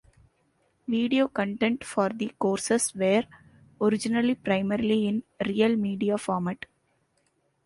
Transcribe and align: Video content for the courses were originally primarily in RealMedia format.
Video 0.87 1.27
content 1.27 1.83
for 1.83 2.09
the 2.09 2.29
courses 2.39 2.91
were 2.95 3.23
originally 3.79 4.33
primarily 4.33 5.07
in 5.07 5.21
RealMedia 5.41 6.19
format. 6.19 6.65